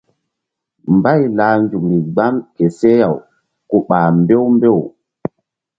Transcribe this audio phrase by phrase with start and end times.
[0.95, 3.15] Mbay lah nzukri gbam ke seh-aw
[3.69, 4.79] ku ɓah mbew mbew.